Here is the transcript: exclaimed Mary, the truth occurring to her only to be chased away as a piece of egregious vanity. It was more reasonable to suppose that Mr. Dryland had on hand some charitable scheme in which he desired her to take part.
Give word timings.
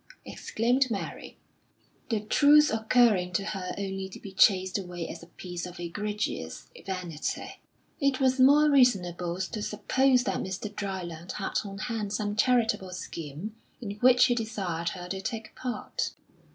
exclaimed 0.25 0.89
Mary, 0.89 1.37
the 2.09 2.21
truth 2.21 2.73
occurring 2.73 3.31
to 3.31 3.43
her 3.45 3.71
only 3.77 4.09
to 4.09 4.19
be 4.19 4.31
chased 4.31 4.79
away 4.79 5.07
as 5.07 5.21
a 5.21 5.27
piece 5.27 5.63
of 5.67 5.79
egregious 5.79 6.71
vanity. 6.87 7.61
It 7.99 8.19
was 8.19 8.39
more 8.39 8.67
reasonable 8.71 9.37
to 9.37 9.61
suppose 9.61 10.23
that 10.23 10.41
Mr. 10.41 10.73
Dryland 10.75 11.33
had 11.33 11.53
on 11.63 11.77
hand 11.77 12.13
some 12.13 12.35
charitable 12.35 12.93
scheme 12.93 13.55
in 13.79 13.91
which 13.99 14.25
he 14.25 14.33
desired 14.33 14.89
her 14.89 15.07
to 15.07 15.21
take 15.21 15.55
part. 15.55 16.09